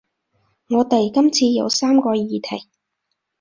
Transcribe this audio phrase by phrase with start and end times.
[0.69, 2.67] 我哋今次有三個議題